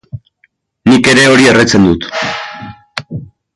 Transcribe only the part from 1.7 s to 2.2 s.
dut.